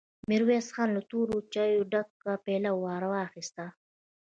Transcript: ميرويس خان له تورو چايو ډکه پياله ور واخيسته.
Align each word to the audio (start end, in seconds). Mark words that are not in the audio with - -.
ميرويس 0.29 0.67
خان 0.75 0.89
له 0.97 1.01
تورو 1.11 1.37
چايو 1.53 1.87
ډکه 1.91 2.33
پياله 2.45 2.71
ور 2.83 3.03
واخيسته. 3.11 3.65